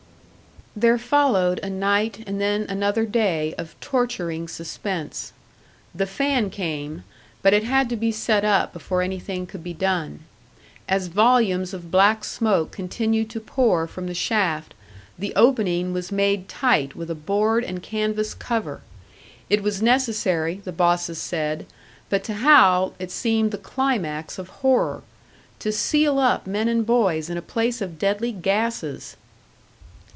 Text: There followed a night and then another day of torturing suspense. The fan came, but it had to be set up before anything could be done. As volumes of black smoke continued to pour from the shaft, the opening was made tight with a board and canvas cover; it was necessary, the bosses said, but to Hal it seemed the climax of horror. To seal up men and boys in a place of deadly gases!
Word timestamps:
There 0.73 0.97
followed 0.97 1.59
a 1.61 1.69
night 1.69 2.23
and 2.25 2.39
then 2.39 2.65
another 2.69 3.05
day 3.05 3.53
of 3.57 3.77
torturing 3.81 4.47
suspense. 4.47 5.33
The 5.93 6.05
fan 6.05 6.49
came, 6.49 7.03
but 7.41 7.53
it 7.53 7.65
had 7.65 7.89
to 7.89 7.97
be 7.97 8.13
set 8.13 8.45
up 8.45 8.71
before 8.71 9.01
anything 9.01 9.45
could 9.45 9.65
be 9.65 9.73
done. 9.73 10.21
As 10.87 11.07
volumes 11.07 11.73
of 11.73 11.91
black 11.91 12.23
smoke 12.23 12.71
continued 12.71 13.29
to 13.31 13.41
pour 13.41 13.85
from 13.85 14.07
the 14.07 14.13
shaft, 14.13 14.73
the 15.19 15.33
opening 15.35 15.91
was 15.91 16.09
made 16.09 16.47
tight 16.47 16.95
with 16.95 17.09
a 17.09 17.15
board 17.15 17.65
and 17.65 17.83
canvas 17.83 18.33
cover; 18.33 18.79
it 19.49 19.61
was 19.61 19.81
necessary, 19.81 20.61
the 20.63 20.71
bosses 20.71 21.17
said, 21.19 21.65
but 22.09 22.23
to 22.23 22.35
Hal 22.35 22.93
it 22.97 23.11
seemed 23.11 23.51
the 23.51 23.57
climax 23.57 24.39
of 24.39 24.47
horror. 24.63 25.03
To 25.59 25.73
seal 25.73 26.17
up 26.17 26.47
men 26.47 26.69
and 26.69 26.85
boys 26.85 27.29
in 27.29 27.35
a 27.35 27.41
place 27.41 27.81
of 27.81 27.99
deadly 27.99 28.31
gases! 28.31 29.17